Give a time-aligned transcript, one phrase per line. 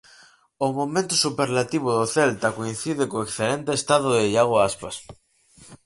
[0.65, 4.95] O momento superlativo do Celta coincide co excelente estado de Iago Aspas.